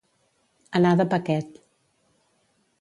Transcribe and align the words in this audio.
Anar 0.79 0.93
de 1.03 1.07
paquet. 1.13 1.63